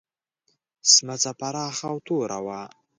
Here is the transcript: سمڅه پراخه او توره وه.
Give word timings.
سمڅه 0.91 1.31
پراخه 1.39 1.85
او 1.91 1.95
توره 2.05 2.39
وه. 2.45 2.61